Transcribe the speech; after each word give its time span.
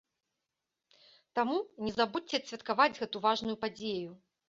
Таму 1.41 1.59
не 1.89 1.95
забудзьце 1.99 2.35
адсвяткаваць 2.43 2.93
гэтую 3.01 3.25
важную 3.31 3.57
падзею! 3.65 4.11